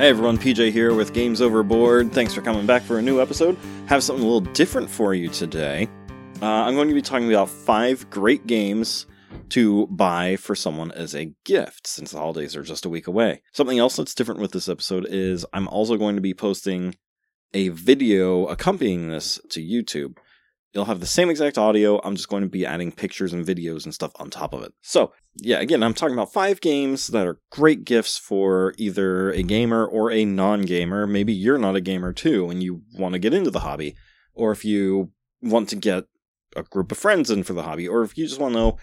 [0.00, 2.10] Hey everyone, PJ here with Games Overboard.
[2.10, 3.58] Thanks for coming back for a new episode.
[3.84, 5.90] Have something a little different for you today.
[6.40, 9.04] Uh, I'm going to be talking about five great games
[9.50, 13.42] to buy for someone as a gift since the holidays are just a week away.
[13.52, 16.94] Something else that's different with this episode is I'm also going to be posting
[17.52, 20.16] a video accompanying this to YouTube.
[20.72, 22.00] You'll have the same exact audio.
[22.04, 24.72] I'm just going to be adding pictures and videos and stuff on top of it.
[24.82, 29.42] So, yeah, again, I'm talking about five games that are great gifts for either a
[29.42, 31.08] gamer or a non gamer.
[31.08, 33.96] Maybe you're not a gamer too and you want to get into the hobby.
[34.32, 35.10] Or if you
[35.42, 36.04] want to get
[36.56, 37.88] a group of friends in for the hobby.
[37.88, 38.78] Or if you just want to know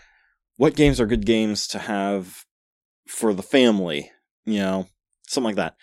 [0.55, 2.45] what games are good games to have
[3.07, 4.11] for the family,
[4.45, 4.87] you know,
[5.27, 5.75] something like that.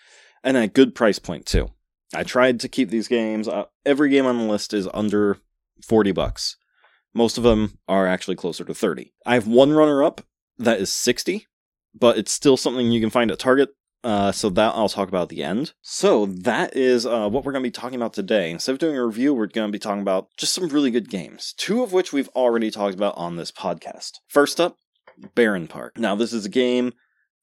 [0.43, 1.69] And a good price point too.
[2.13, 5.37] I tried to keep these games, uh, every game on the list is under
[5.83, 6.57] 40 bucks.
[7.13, 9.13] Most of them are actually closer to 30.
[9.25, 10.21] I have one runner up
[10.57, 11.47] that is 60,
[11.93, 13.69] but it's still something you can find at Target.
[14.03, 15.73] Uh, so that I'll talk about at the end.
[15.81, 18.51] So that is uh, what we're going to be talking about today.
[18.51, 21.09] Instead of doing a review, we're going to be talking about just some really good
[21.09, 21.55] games.
[21.57, 24.11] Two of which we've already talked about on this podcast.
[24.27, 24.77] First up,
[25.35, 25.97] Bärenpark.
[25.97, 26.93] Now this is a game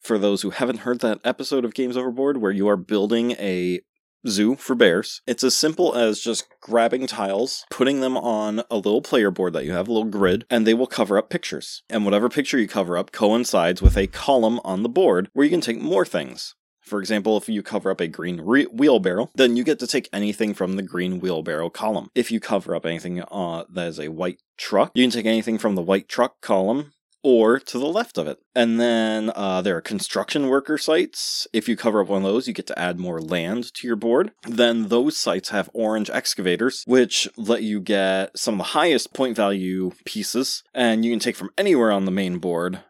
[0.01, 3.81] for those who haven't heard that episode of Games Overboard where you are building a
[4.29, 5.23] zoo for bears.
[5.27, 9.65] It's as simple as just grabbing tiles, putting them on a little player board that
[9.65, 11.83] you have, a little grid, and they will cover up pictures.
[11.89, 15.51] And whatever picture you cover up coincides with a column on the board where you
[15.51, 16.55] can take more things.
[16.83, 20.09] For example, if you cover up a green re- wheelbarrow, then you get to take
[20.13, 22.11] anything from the green wheelbarrow column.
[22.15, 25.59] If you cover up anything uh, that is a white truck, you can take anything
[25.59, 28.39] from the white truck column or to the left of it.
[28.55, 31.47] And then uh, there are construction worker sites.
[31.53, 33.97] If you cover up one of those, you get to add more land to your
[33.97, 34.33] board.
[34.47, 39.37] Then those sites have orange excavators, which let you get some of the highest point
[39.37, 42.81] value pieces, and you can take from anywhere on the main board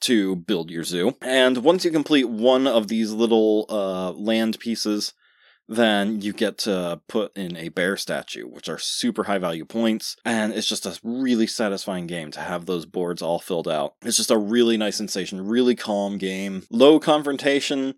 [0.00, 1.16] to build your zoo.
[1.22, 5.14] And once you complete one of these little uh, land pieces,
[5.68, 10.16] then you get to put in a bear statue, which are super high value points.
[10.24, 13.94] And it's just a really satisfying game to have those boards all filled out.
[14.02, 17.94] It's just a really nice sensation, really calm game, low confrontation.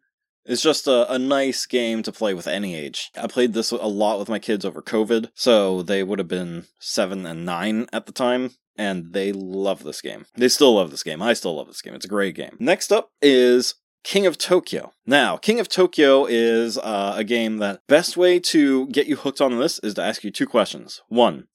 [0.46, 3.10] It's just a, a nice game to play with any age.
[3.16, 6.66] I played this a lot with my kids over COVID, so they would have been
[6.78, 10.26] seven and nine at the time and they love this game.
[10.36, 11.22] They still love this game.
[11.22, 11.94] I still love this game.
[11.94, 12.56] It's a great game.
[12.58, 14.92] Next up is King of Tokyo.
[15.06, 19.40] Now, King of Tokyo is uh, a game that best way to get you hooked
[19.40, 21.00] on this is to ask you two questions.
[21.08, 21.48] One,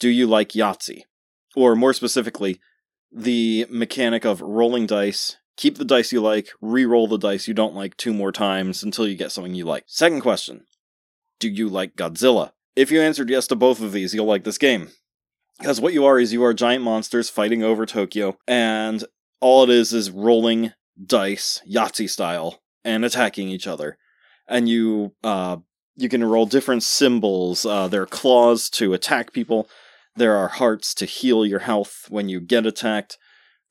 [0.00, 1.02] do you like Yahtzee?
[1.54, 2.60] Or more specifically,
[3.12, 7.74] the mechanic of rolling dice, keep the dice you like, re-roll the dice you don't
[7.74, 9.84] like two more times until you get something you like.
[9.86, 10.64] Second question,
[11.38, 12.52] do you like Godzilla?
[12.74, 14.88] If you answered yes to both of these, you'll like this game.
[15.58, 19.04] Because what you are is you are giant monsters fighting over Tokyo, and
[19.40, 20.72] all it is is rolling
[21.04, 23.98] dice, Yahtzee style, and attacking each other.
[24.48, 25.58] And you uh,
[25.96, 27.66] you can roll different symbols.
[27.66, 29.68] Uh, there are claws to attack people.
[30.14, 33.18] There are hearts to heal your health when you get attacked.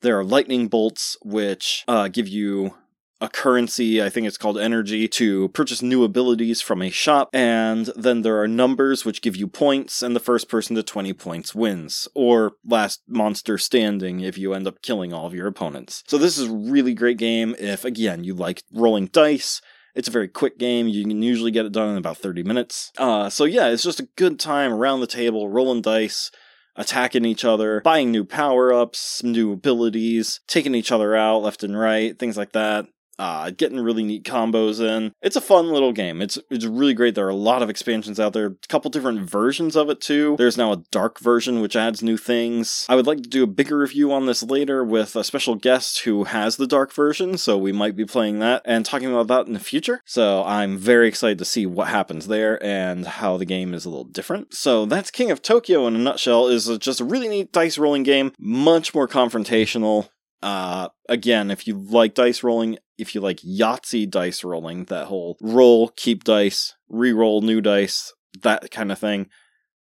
[0.02, 2.74] There are lightning bolts, which uh, give you
[3.20, 7.30] a currency, I think it's called energy, to purchase new abilities from a shop.
[7.32, 11.12] And then there are numbers which give you points, and the first person to 20
[11.14, 12.08] points wins.
[12.14, 16.02] Or last monster standing if you end up killing all of your opponents.
[16.06, 19.60] So this is a really great game if, again, you like rolling dice.
[19.94, 20.88] It's a very quick game.
[20.88, 22.92] You can usually get it done in about 30 minutes.
[22.98, 26.30] Uh, so yeah, it's just a good time around the table, rolling dice
[26.78, 31.78] attacking each other, buying new power ups, new abilities, taking each other out left and
[31.78, 32.86] right, things like that
[33.18, 35.12] uh, getting really neat combos in.
[35.22, 36.20] It's a fun little game.
[36.20, 37.14] It's it's really great.
[37.14, 40.36] There are a lot of expansions out there, a couple different versions of it too.
[40.38, 42.86] There's now a dark version which adds new things.
[42.88, 46.00] I would like to do a bigger review on this later with a special guest
[46.00, 49.46] who has the dark version, so we might be playing that and talking about that
[49.46, 50.00] in the future.
[50.04, 53.90] So I'm very excited to see what happens there and how the game is a
[53.90, 54.54] little different.
[54.54, 58.02] So that's King of Tokyo in a nutshell is just a really neat dice rolling
[58.02, 60.08] game, much more confrontational,
[60.42, 65.36] uh, again, if you like dice rolling, if you like Yahtzee dice rolling, that whole
[65.40, 68.12] roll, keep dice, re-roll new dice,
[68.42, 69.28] that kind of thing,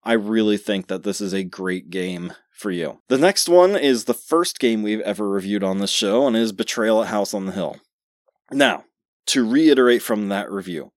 [0.04, 3.00] I really think that this is a great game for you.
[3.10, 6.52] The next one is the first game we've ever reviewed on this show and is
[6.52, 7.78] Betrayal at House on the Hill.
[8.52, 8.86] Now,
[9.28, 10.92] to reiterate from that review,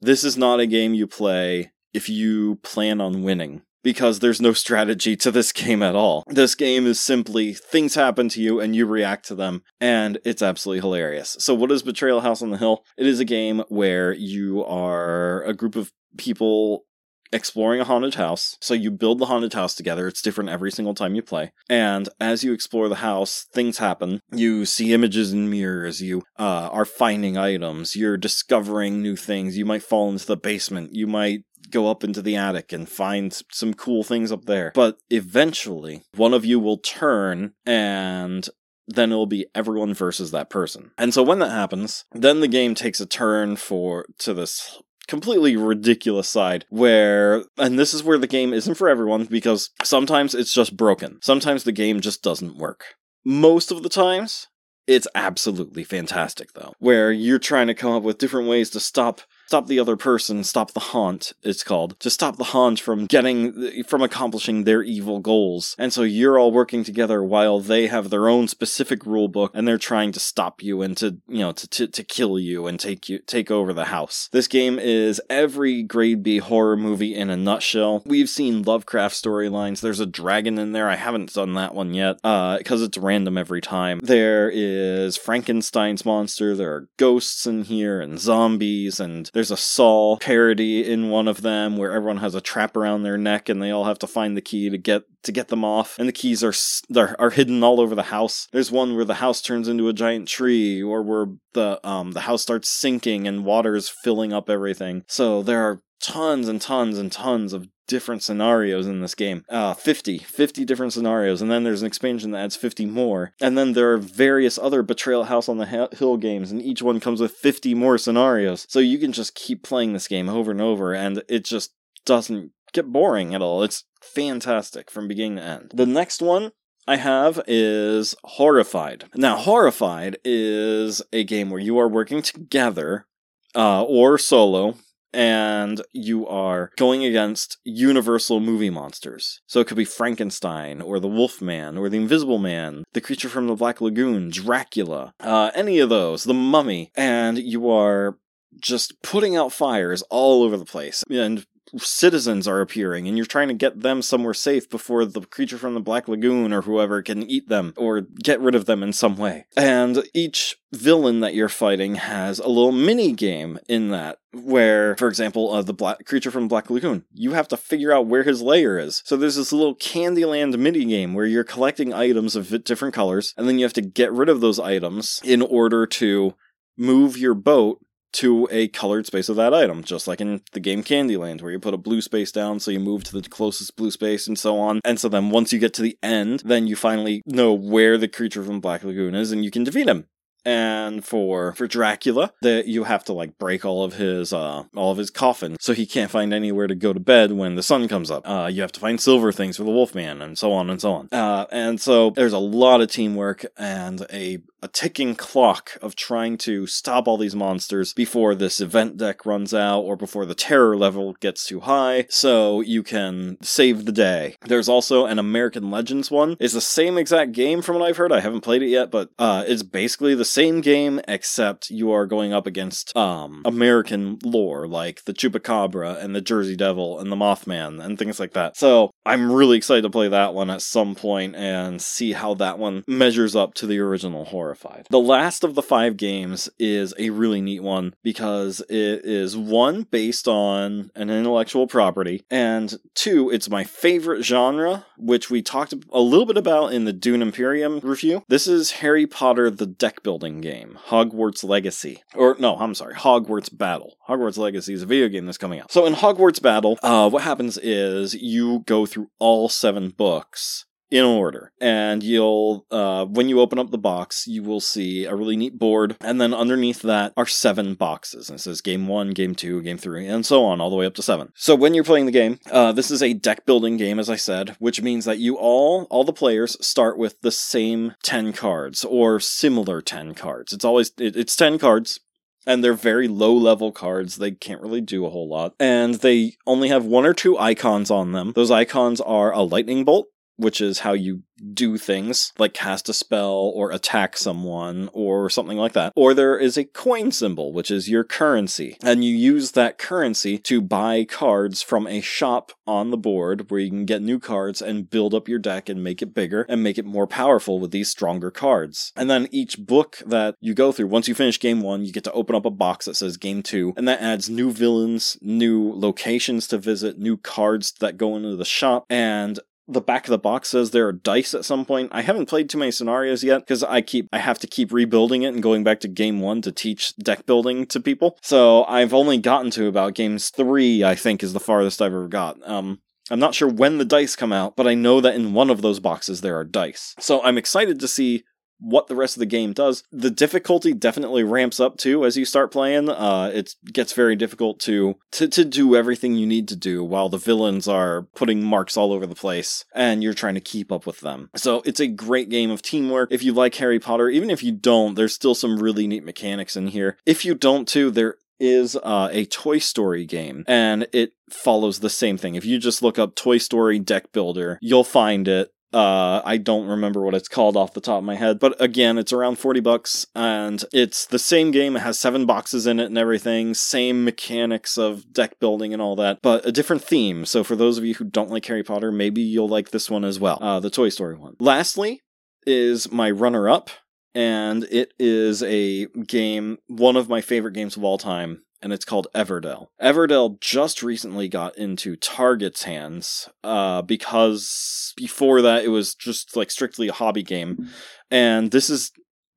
[0.00, 4.52] this is not a game you play if you plan on winning because there's no
[4.52, 6.24] strategy to this game at all.
[6.26, 10.42] This game is simply things happen to you and you react to them, and it's
[10.42, 11.36] absolutely hilarious.
[11.38, 12.84] So, what is Betrayal House on the Hill?
[12.96, 16.84] It is a game where you are a group of people
[17.32, 18.56] exploring a haunted house.
[18.60, 20.08] So you build the haunted house together.
[20.08, 21.52] It's different every single time you play.
[21.68, 24.20] And as you explore the house, things happen.
[24.32, 26.00] You see images in mirrors.
[26.00, 27.96] You uh, are finding items.
[27.96, 29.58] You're discovering new things.
[29.58, 30.94] You might fall into the basement.
[30.94, 34.72] You might go up into the attic and find some cool things up there.
[34.74, 38.48] But eventually, one of you will turn and
[38.86, 40.92] then it'll be everyone versus that person.
[40.96, 45.56] And so when that happens, then the game takes a turn for to this completely
[45.56, 50.52] ridiculous side where and this is where the game isn't for everyone because sometimes it's
[50.52, 51.18] just broken.
[51.22, 52.84] Sometimes the game just doesn't work.
[53.24, 54.48] Most of the times
[54.86, 59.20] it's absolutely fantastic though, where you're trying to come up with different ways to stop
[59.48, 63.82] stop the other person, stop the haunt, it's called, to stop the haunt from getting,
[63.84, 65.74] from accomplishing their evil goals.
[65.78, 69.66] And so you're all working together while they have their own specific rule book and
[69.66, 72.78] they're trying to stop you and to, you know, to, to, to kill you and
[72.78, 74.28] take you, take over the house.
[74.32, 78.02] This game is every grade B horror movie in a nutshell.
[78.04, 79.80] We've seen Lovecraft storylines.
[79.80, 80.90] There's a dragon in there.
[80.90, 84.00] I haven't done that one yet, uh, because it's random every time.
[84.02, 86.54] There is Frankenstein's monster.
[86.54, 91.42] There are ghosts in here and zombies and there's a Saw parody in one of
[91.42, 94.36] them where everyone has a trap around their neck and they all have to find
[94.36, 95.96] the key to get to get them off.
[95.96, 96.54] And the keys are
[96.96, 98.48] are, are hidden all over the house.
[98.50, 102.22] There's one where the house turns into a giant tree, or where the um the
[102.22, 105.04] house starts sinking and water is filling up everything.
[105.06, 109.44] So there are tons and tons and tons of different scenarios in this game.
[109.48, 111.42] Uh, 50, 50 different scenarios.
[111.42, 113.32] And then there's an expansion that adds 50 more.
[113.40, 117.00] And then there are various other Betrayal House on the Hill games, and each one
[117.00, 118.66] comes with 50 more scenarios.
[118.68, 121.72] So you can just keep playing this game over and over, and it just
[122.04, 123.62] doesn't get boring at all.
[123.62, 125.72] It's fantastic from beginning to end.
[125.74, 126.52] The next one
[126.86, 129.04] I have is Horrified.
[129.14, 133.06] Now, Horrified is a game where you are working together
[133.54, 134.76] uh, or solo
[135.12, 139.40] and you are going against universal movie monsters.
[139.46, 143.46] So it could be Frankenstein, or the Wolfman, or the Invisible Man, the creature from
[143.46, 148.18] the Black Lagoon, Dracula, uh, any of those, the Mummy, and you are
[148.60, 153.48] just putting out fires all over the place and citizens are appearing and you're trying
[153.48, 157.22] to get them somewhere safe before the creature from the Black Lagoon or whoever can
[157.22, 159.46] eat them or get rid of them in some way.
[159.56, 165.08] And each villain that you're fighting has a little mini game in that where for
[165.08, 168.42] example uh, the black creature from black lagoon you have to figure out where his
[168.42, 172.94] lair is so there's this little candyland mini game where you're collecting items of different
[172.94, 176.34] colors and then you have to get rid of those items in order to
[176.76, 177.80] move your boat
[178.12, 181.58] to a colored space of that item, just like in the game Candyland, where you
[181.58, 184.58] put a blue space down, so you move to the closest blue space and so
[184.58, 184.80] on.
[184.84, 188.08] And so then once you get to the end, then you finally know where the
[188.08, 190.06] creature from Black Lagoon is and you can defeat him
[190.44, 194.90] and for for Dracula that you have to like break all of his uh all
[194.90, 197.88] of his coffin so he can't find anywhere to go to bed when the sun
[197.88, 198.26] comes up.
[198.28, 200.92] Uh you have to find silver things for the Wolfman and so on and so
[200.92, 201.08] on.
[201.12, 206.36] Uh and so there's a lot of teamwork and a a ticking clock of trying
[206.38, 210.76] to stop all these monsters before this event deck runs out or before the terror
[210.76, 214.36] level gets too high so you can save the day.
[214.46, 216.36] There's also an American Legends one.
[216.40, 218.12] It's the same exact game from what I've heard.
[218.12, 222.06] I haven't played it yet, but uh it's basically the same game except you are
[222.06, 227.16] going up against um American lore like the Chupacabra and the Jersey Devil and the
[227.16, 228.56] Mothman and things like that.
[228.56, 232.58] So I'm really excited to play that one at some point and see how that
[232.58, 234.86] one measures up to the original Horrified.
[234.88, 239.82] The last of the five games is a really neat one because it is one
[239.82, 246.00] based on an intellectual property and two it's my favorite genre which we talked a
[246.00, 248.24] little bit about in the Dune Imperium review.
[248.28, 252.02] This is Harry Potter the deck building game, Hogwarts Legacy.
[252.14, 253.98] Or no, I'm sorry, Hogwarts Battle.
[254.08, 255.70] Hogwarts Legacy is a video game that's coming out.
[255.70, 261.04] So in Hogwarts Battle, uh, what happens is you go through all seven books in
[261.04, 261.52] order.
[261.60, 265.58] And you'll, uh, when you open up the box, you will see a really neat
[265.58, 265.96] board.
[266.00, 268.28] And then underneath that are seven boxes.
[268.28, 270.86] And it says game one, game two, game three, and so on, all the way
[270.86, 271.32] up to seven.
[271.34, 274.16] So when you're playing the game, uh, this is a deck building game, as I
[274.16, 278.84] said, which means that you all, all the players start with the same 10 cards
[278.84, 280.52] or similar 10 cards.
[280.52, 282.00] It's always, it, it's 10 cards
[282.46, 284.16] and they're very low level cards.
[284.16, 285.54] They can't really do a whole lot.
[285.60, 288.32] And they only have one or two icons on them.
[288.34, 292.92] Those icons are a lightning bolt, which is how you do things like cast a
[292.92, 295.92] spell or attack someone or something like that.
[295.94, 298.76] Or there is a coin symbol, which is your currency.
[298.82, 303.60] And you use that currency to buy cards from a shop on the board where
[303.60, 306.62] you can get new cards and build up your deck and make it bigger and
[306.62, 308.92] make it more powerful with these stronger cards.
[308.96, 312.04] And then each book that you go through, once you finish game one, you get
[312.04, 315.72] to open up a box that says game two, and that adds new villains, new
[315.72, 320.18] locations to visit, new cards that go into the shop, and the back of the
[320.18, 321.90] box says there are dice at some point.
[321.92, 325.22] I haven't played too many scenarios yet because I keep I have to keep rebuilding
[325.22, 328.18] it and going back to game one to teach deck building to people.
[328.22, 332.08] So I've only gotten to about games three, I think, is the farthest I've ever
[332.08, 332.36] got.
[332.48, 335.50] Um I'm not sure when the dice come out, but I know that in one
[335.50, 336.94] of those boxes there are dice.
[336.98, 338.24] So I'm excited to see
[338.58, 339.84] what the rest of the game does.
[339.92, 342.88] The difficulty definitely ramps up too as you start playing.
[342.88, 347.08] Uh, it gets very difficult to, to to do everything you need to do while
[347.08, 350.86] the villains are putting marks all over the place and you're trying to keep up
[350.86, 351.30] with them.
[351.36, 353.12] So it's a great game of teamwork.
[353.12, 356.56] If you like Harry Potter, even if you don't, there's still some really neat mechanics
[356.56, 356.96] in here.
[357.06, 361.90] If you don't too, there is uh, a Toy Story game, and it follows the
[361.90, 362.34] same thing.
[362.34, 365.52] If you just look up Toy Story deck builder, you'll find it.
[365.72, 368.96] Uh, I don't remember what it's called off the top of my head, but again,
[368.96, 371.76] it's around 40 bucks and it's the same game.
[371.76, 375.94] It has seven boxes in it and everything, same mechanics of deck building and all
[375.96, 377.26] that, but a different theme.
[377.26, 380.04] So for those of you who don't like Harry Potter, maybe you'll like this one
[380.04, 380.38] as well.
[380.40, 381.36] Uh, the Toy Story one.
[381.38, 382.00] Lastly
[382.46, 383.68] is my runner up,
[384.14, 388.84] and it is a game, one of my favorite games of all time and it's
[388.84, 389.68] called Everdell.
[389.80, 396.50] Everdell just recently got into Target's hands uh, because before that it was just like
[396.50, 397.68] strictly a hobby game,
[398.10, 398.92] and this is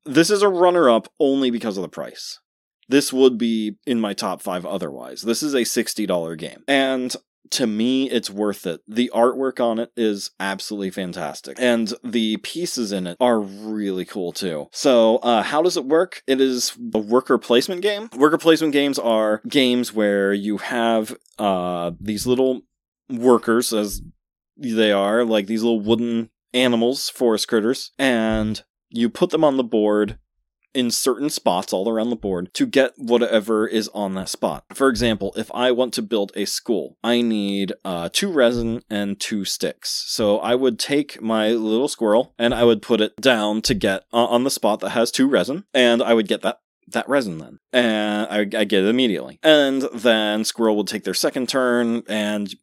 [0.05, 2.39] this is a runner up only because of the price.
[2.89, 5.21] This would be in my top five otherwise.
[5.21, 6.63] This is a $60 game.
[6.67, 7.15] And
[7.51, 8.81] to me, it's worth it.
[8.87, 14.31] The artwork on it is absolutely fantastic, and the pieces in it are really cool
[14.31, 14.67] too.
[14.71, 16.23] So, uh, how does it work?
[16.27, 18.09] It is a worker placement game.
[18.15, 22.61] Worker placement games are games where you have uh, these little
[23.09, 24.01] workers, as
[24.57, 29.63] they are, like these little wooden animals, forest critters, and you put them on the
[29.63, 30.17] board
[30.73, 34.63] in certain spots all around the board to get whatever is on that spot.
[34.73, 39.19] For example, if I want to build a school, I need uh, two resin and
[39.19, 40.03] two sticks.
[40.07, 44.03] So I would take my little squirrel and I would put it down to get
[44.13, 47.37] uh, on the spot that has two resin, and I would get that that resin
[47.37, 47.59] then.
[47.71, 49.39] And I, I get it immediately.
[49.43, 52.53] And then Squirrel would take their second turn and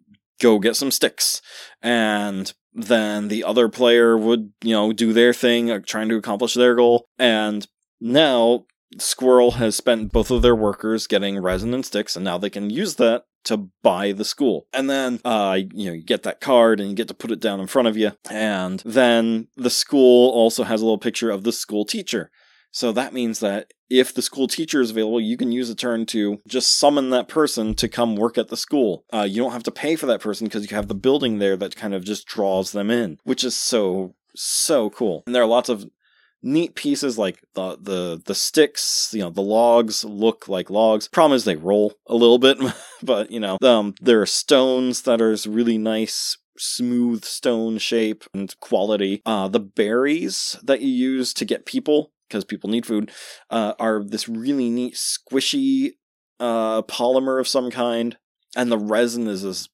[0.41, 1.41] go get some sticks.
[1.83, 6.55] And then the other player would, you know, do their thing, uh, trying to accomplish
[6.55, 7.07] their goal.
[7.19, 7.67] And
[8.01, 8.67] now,
[8.99, 12.71] Squirrel has spent both of their workers getting resin and sticks, and now they can
[12.71, 14.67] use that to buy the school.
[14.73, 17.41] And then, uh, you know, you get that card and you get to put it
[17.41, 18.13] down in front of you.
[18.31, 22.31] And then the school also has a little picture of the school teacher.
[22.71, 26.05] So that means that if the school teacher is available, you can use a turn
[26.07, 29.05] to just summon that person to come work at the school.
[29.13, 31.57] Uh, you don't have to pay for that person because you have the building there
[31.57, 35.23] that kind of just draws them in, which is so so cool.
[35.27, 35.89] And there are lots of
[36.43, 41.09] neat pieces like the the the sticks you know the logs look like logs.
[41.09, 42.59] Problem is they roll a little bit
[43.03, 48.55] but you know um there are stones that are really nice smooth stone shape and
[48.61, 49.23] quality.
[49.27, 53.11] Uh the berries that you use to get people because people need food
[53.51, 55.93] uh are this really neat squishy
[56.41, 58.17] uh polymer of some kind.
[58.57, 59.69] And the resin is this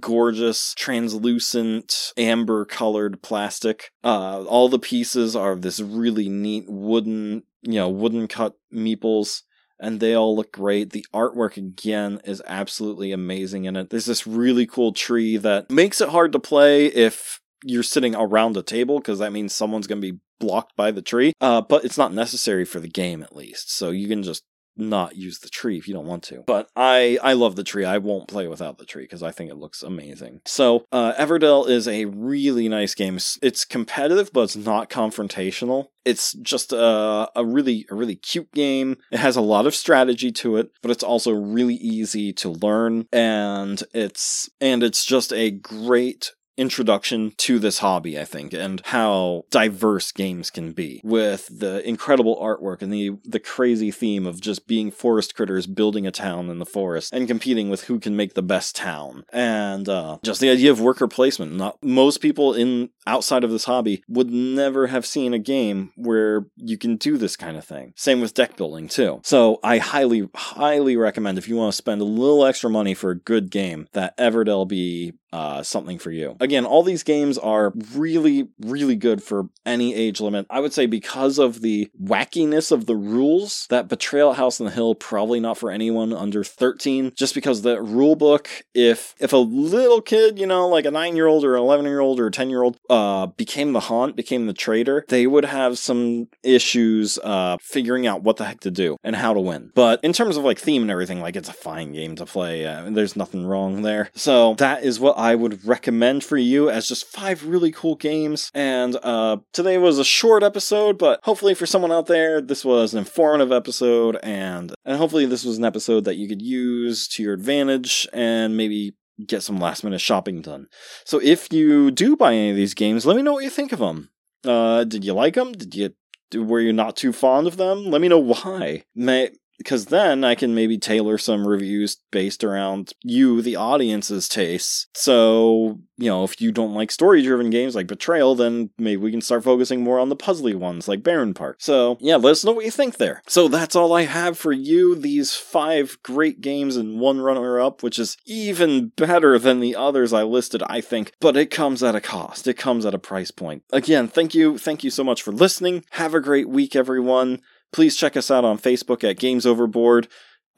[0.00, 7.74] gorgeous translucent amber colored plastic uh all the pieces are this really neat wooden you
[7.74, 9.42] know wooden cut meeples
[9.78, 10.90] and they all look great.
[10.90, 13.90] The artwork again is absolutely amazing in it.
[13.90, 18.56] There's this really cool tree that makes it hard to play if you're sitting around
[18.56, 21.32] a table because that means someone's going to be blocked by the tree.
[21.40, 23.74] Uh, but it's not necessary for the game at least.
[23.74, 24.44] So you can just
[24.76, 26.44] not use the tree if you don't want to.
[26.46, 27.84] But I I love the tree.
[27.84, 30.40] I won't play without the tree because I think it looks amazing.
[30.46, 33.18] So uh, Everdell is a really nice game.
[33.42, 35.88] It's competitive, but it's not confrontational.
[36.04, 38.98] It's just a, a really a really cute game.
[39.10, 43.06] It has a lot of strategy to it, but it's also really easy to learn,
[43.12, 49.44] and it's and it's just a great introduction to this hobby, I think, and how
[49.50, 54.66] diverse games can be with the incredible artwork and the the crazy theme of just
[54.66, 58.34] being forest critters building a town in the forest and competing with who can make
[58.34, 59.24] the best town.
[59.32, 61.52] And uh, just the idea of worker placement.
[61.52, 66.46] Not most people in outside of this hobby would never have seen a game where
[66.56, 67.92] you can do this kind of thing.
[67.96, 69.20] Same with deck building too.
[69.24, 73.10] So I highly, highly recommend if you want to spend a little extra money for
[73.10, 76.36] a good game that Everdell be uh, something for you.
[76.40, 80.46] Again, all these games are really, really good for any age limit.
[80.50, 84.66] I would say because of the wackiness of the rules, that Betrayal at House on
[84.66, 87.12] the Hill probably not for anyone under 13.
[87.16, 91.16] Just because the rule book, if if a little kid, you know, like a nine
[91.16, 94.16] year old or eleven year old or a ten year old, uh, became the haunt,
[94.16, 98.70] became the traitor, they would have some issues uh, figuring out what the heck to
[98.70, 99.70] do and how to win.
[99.74, 102.66] But in terms of like theme and everything, like it's a fine game to play.
[102.66, 104.10] Uh, there's nothing wrong there.
[104.14, 108.50] So that is what I would recommend for you as just five really cool games.
[108.54, 112.92] And uh, today was a short episode, but hopefully for someone out there, this was
[112.92, 117.22] an informative episode, and and hopefully this was an episode that you could use to
[117.22, 118.94] your advantage and maybe
[119.26, 120.66] get some last minute shopping done.
[121.04, 123.72] So if you do buy any of these games, let me know what you think
[123.72, 124.10] of them.
[124.44, 125.52] Uh, did you like them?
[125.52, 125.94] Did you
[126.34, 127.86] were you not too fond of them?
[127.86, 128.84] Let me know why.
[128.94, 134.86] May because then I can maybe tailor some reviews based around you, the audience's tastes.
[134.94, 139.10] So, you know, if you don't like story driven games like Betrayal, then maybe we
[139.10, 141.54] can start focusing more on the puzzly ones like Bärenpark.
[141.58, 143.22] So, yeah, let us know what you think there.
[143.26, 144.94] So, that's all I have for you.
[144.94, 150.12] These five great games and one runner up, which is even better than the others
[150.12, 152.46] I listed, I think, but it comes at a cost.
[152.46, 153.62] It comes at a price point.
[153.72, 154.58] Again, thank you.
[154.58, 155.84] Thank you so much for listening.
[155.90, 157.40] Have a great week, everyone.
[157.72, 160.08] Please check us out on Facebook at Games Overboard.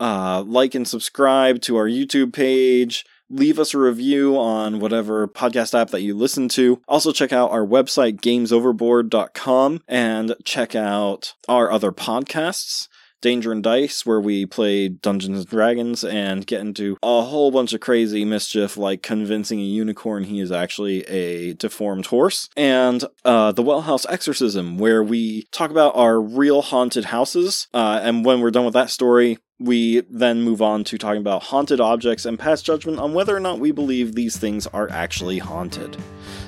[0.01, 3.05] Uh, like and subscribe to our YouTube page.
[3.31, 6.81] Leave us a review on whatever podcast app that you listen to.
[6.89, 12.89] Also, check out our website, gamesoverboard.com, and check out our other podcasts.
[13.21, 17.73] Danger and Dice, where we play Dungeons and Dragons and get into a whole bunch
[17.73, 22.49] of crazy mischief, like convincing a unicorn he is actually a deformed horse.
[22.57, 27.69] And uh, The Well House Exorcism, where we talk about our real haunted houses.
[27.75, 31.45] Uh, and when we're done with that story, we then move on to talking about
[31.45, 35.39] haunted objects and pass judgment on whether or not we believe these things are actually
[35.39, 35.97] haunted.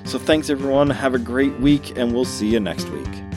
[0.05, 3.30] So thanks everyone, have a great week, and we'll see you next week.